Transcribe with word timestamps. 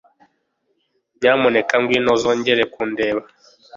Nyamuneka 1.19 1.73
ngwino 1.81 2.09
uzongere 2.15 2.63
kundeba. 2.73 3.21